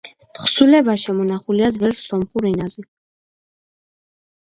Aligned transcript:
თხზულება 0.37 0.95
შემონახულია 1.01 1.71
ძველ 1.77 1.95
სომხურ 2.01 2.51
ენაზე. 2.55 2.89